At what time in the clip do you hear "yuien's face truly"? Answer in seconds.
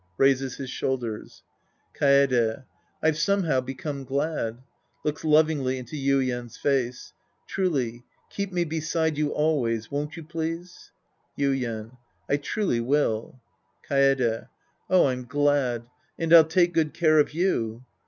5.95-8.03